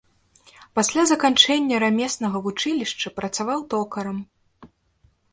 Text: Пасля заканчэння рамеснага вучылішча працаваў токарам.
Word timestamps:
Пасля 0.77 1.01
заканчэння 1.09 1.81
рамеснага 1.83 2.37
вучылішча 2.47 3.07
працаваў 3.19 3.59
токарам. 3.75 4.17